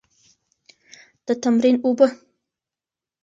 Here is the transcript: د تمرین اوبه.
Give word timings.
د 1.25 1.27
تمرین 1.43 1.75
اوبه. 1.85 2.07